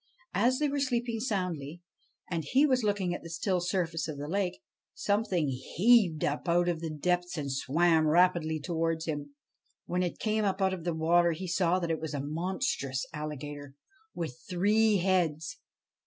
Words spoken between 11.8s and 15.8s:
it was a monstrous alligator, with three heads.